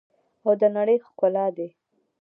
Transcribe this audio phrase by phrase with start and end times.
[0.45, 1.67] او د نړۍ ښکلا دي.